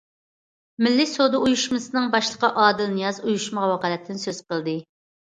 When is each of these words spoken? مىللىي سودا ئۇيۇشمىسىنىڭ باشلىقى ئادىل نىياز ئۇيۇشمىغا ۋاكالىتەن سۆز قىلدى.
مىللىي 0.85 1.07
سودا 1.09 1.41
ئۇيۇشمىسىنىڭ 1.47 2.07
باشلىقى 2.15 2.49
ئادىل 2.63 2.89
نىياز 2.93 3.19
ئۇيۇشمىغا 3.25 3.67
ۋاكالىتەن 3.73 4.23
سۆز 4.23 4.41
قىلدى. 4.47 4.75